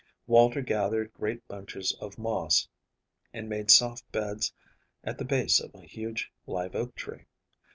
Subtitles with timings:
[0.25, 2.67] Walter gathered great bunches of moss,
[3.35, 4.51] and made soft beds
[5.03, 7.25] at the base of a huge live oak tree.